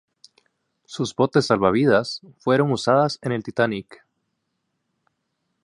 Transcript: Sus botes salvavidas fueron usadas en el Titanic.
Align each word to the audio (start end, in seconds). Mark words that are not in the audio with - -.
Sus 0.85 1.15
botes 1.15 1.45
salvavidas 1.45 2.21
fueron 2.39 2.71
usadas 2.71 3.19
en 3.21 3.33
el 3.33 3.43
Titanic. 3.43 4.03